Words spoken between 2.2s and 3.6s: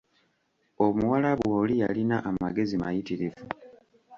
amagezi mayitirivu